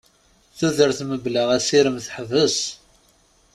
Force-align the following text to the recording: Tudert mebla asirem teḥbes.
Tudert 0.57 0.99
mebla 1.09 1.43
asirem 1.57 1.97
teḥbes. 2.05 2.57